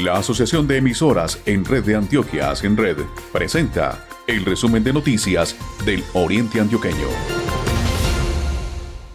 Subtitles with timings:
[0.00, 2.98] La Asociación de Emisoras en Red de Antioquia en Red
[3.32, 7.06] presenta el resumen de noticias del Oriente Antioqueño.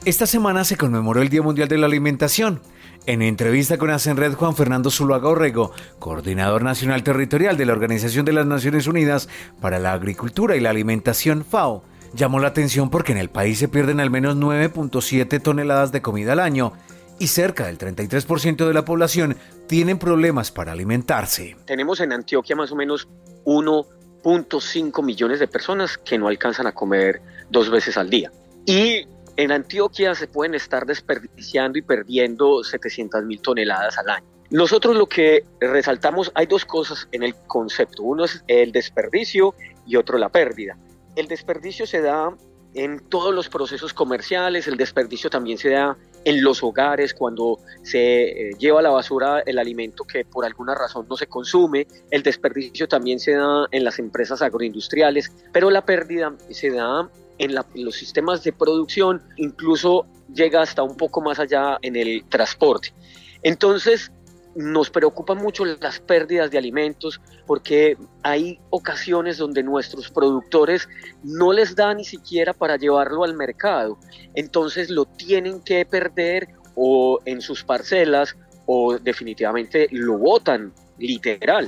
[0.05, 2.61] Esta semana se conmemoró el Día Mundial de la Alimentación.
[3.05, 8.34] En entrevista con Asenred, Juan Fernando Zuluaga Orrego, coordinador nacional territorial de la Organización de
[8.34, 9.29] las Naciones Unidas
[9.61, 11.84] para la Agricultura y la Alimentación FAO,
[12.15, 16.34] llamó la atención porque en el país se pierden al menos 9.7 toneladas de comida
[16.34, 16.73] al año
[17.21, 21.55] y cerca del 33% de la población tienen problemas para alimentarse.
[21.66, 23.07] Tenemos en Antioquia más o menos
[23.45, 28.32] 1.5 millones de personas que no alcanzan a comer dos veces al día.
[28.65, 29.05] Y
[29.37, 34.26] en Antioquia se pueden estar desperdiciando y perdiendo 700 mil toneladas al año.
[34.49, 38.01] Nosotros lo que resaltamos, hay dos cosas en el concepto.
[38.01, 39.54] Uno es el desperdicio
[39.85, 40.76] y otro la pérdida.
[41.15, 42.35] El desperdicio se da
[42.73, 48.49] en todos los procesos comerciales, el desperdicio también se da en los hogares cuando se
[48.49, 52.23] eh, lleva a la basura el alimento que por alguna razón no se consume, el
[52.23, 57.95] desperdicio también se da en las empresas agroindustriales, pero la pérdida se da en los
[57.95, 62.93] sistemas de producción, incluso llega hasta un poco más allá en el transporte.
[63.41, 64.11] Entonces,
[64.56, 70.88] nos preocupan mucho las pérdidas de alimentos porque hay ocasiones donde nuestros productores
[71.24, 73.97] no les da ni siquiera para llevarlo al mercado.
[74.34, 78.35] Entonces lo tienen que perder o en sus parcelas
[78.66, 81.68] o definitivamente lo botan, literal.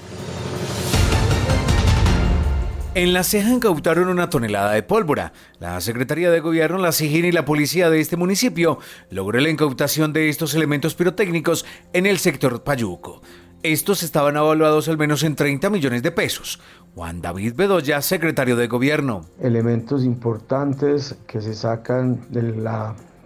[2.96, 5.34] En La Ceja incautaron una tonelada de pólvora.
[5.60, 8.78] La Secretaría de Gobierno, la SIGIN y la policía de este municipio
[9.10, 13.24] logró la incautación de estos elementos pirotécnicos en el sector Payuco.
[13.64, 16.62] Estos estaban evaluados al menos en 30 millones de pesos.
[16.94, 19.26] Juan David Bedoya, secretario de Gobierno.
[19.42, 22.64] Elementos importantes que se sacan del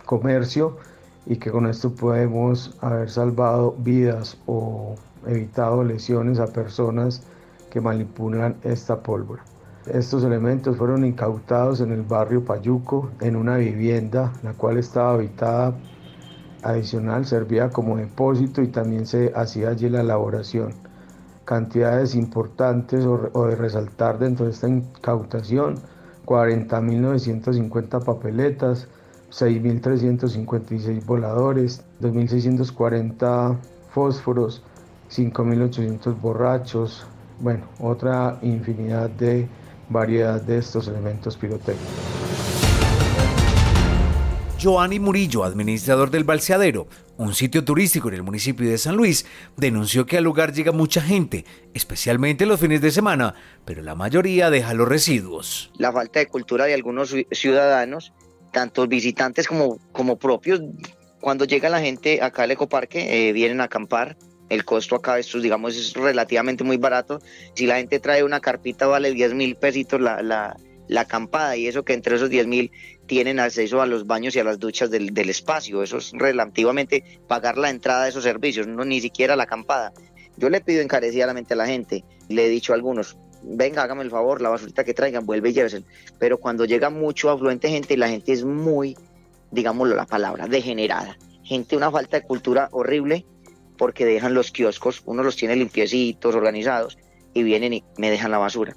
[0.06, 0.78] comercio
[1.26, 4.96] y que con esto podemos haber salvado vidas o
[5.28, 7.22] evitado lesiones a personas
[7.70, 9.44] que manipulan esta pólvora.
[9.94, 15.76] Estos elementos fueron incautados en el barrio Payuco, en una vivienda, la cual estaba habitada
[16.64, 20.74] adicional, servía como depósito y también se hacía allí la elaboración.
[21.46, 25.76] Cantidades importantes o, de resaltar dentro de esta incautación,
[26.26, 28.88] 40.950 papeletas,
[29.32, 33.56] 6.356 voladores, 2.640
[33.92, 34.64] fósforos,
[35.10, 37.08] 5.800 borrachos,
[37.40, 39.48] bueno, otra infinidad de
[39.90, 41.88] variedad de estos elementos pirotécnicos.
[44.60, 46.88] Joanny Murillo, administrador del Balseadero,
[47.18, 49.26] un sitio turístico en el municipio de San Luis,
[49.56, 54.50] denunció que al lugar llega mucha gente, especialmente los fines de semana, pero la mayoría
[54.50, 55.72] deja los residuos.
[55.78, 58.14] La falta de cultura de algunos ciudadanos,
[58.52, 60.62] tanto visitantes como, como propios,
[61.22, 64.18] cuando llega la gente acá al ecoparque, eh, vienen a acampar,
[64.50, 67.20] el costo acá, estos, digamos, es relativamente muy barato.
[67.54, 70.56] Si la gente trae una carpita, vale 10 mil pesitos la, la,
[70.88, 72.72] la, acampada y eso que entre esos 10 mil
[73.08, 75.84] tienen acceso a los baños y a las duchas del, del, espacio.
[75.84, 79.94] Eso es relativamente pagar la entrada de esos servicios, no ni siquiera la acampada.
[80.38, 84.12] Yo le pido encarecidamente a la gente, le he dicho a algunos, venga, hágame el
[84.12, 85.84] favor, la basurita que traigan, vuelve y llévese.
[86.20, 88.96] Pero cuando llega mucho afluente gente, la gente es muy,
[89.52, 91.18] digámoslo la palabra, degenerada.
[91.44, 93.26] Gente, una falta de cultura horrible
[93.78, 96.98] porque dejan los kioscos, uno los tiene limpiecitos, organizados,
[97.34, 98.76] y vienen y me dejan la basura.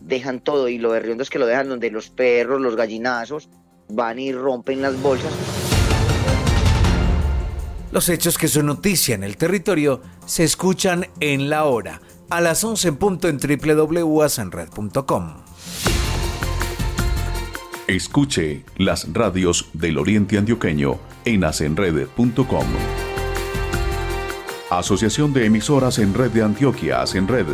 [0.00, 3.48] Dejan todo y lo berriondo es que lo dejan donde los perros, los gallinazos,
[3.88, 5.32] van y rompen las bolsas.
[7.92, 12.62] Los hechos que son noticia en el territorio se escuchan en la hora, a las
[12.62, 15.36] 11 en punto en www.asanred.com.
[17.86, 22.66] Escuche las radios del Oriente Antioqueño en asenred.com.
[24.70, 27.46] Asociación de Emisoras en Red de Antioquia, en Red.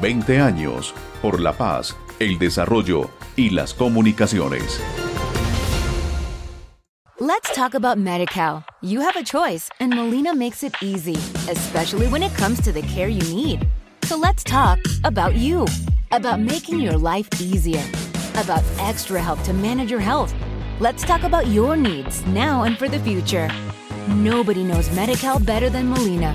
[0.00, 4.80] 20 años por la paz, el desarrollo y las comunicaciones.
[7.20, 8.64] Let's talk about MediCal.
[8.80, 11.16] You have a choice and Molina makes it easy,
[11.50, 13.68] especially when it comes to the care you need.
[14.04, 15.66] So let's talk about you,
[16.12, 17.84] about making your life easier,
[18.36, 20.32] about extra help to manage your health.
[20.80, 23.50] Let's talk about your needs now and for the future.
[24.08, 26.34] Nobody knows Medi-Cal better than Molina.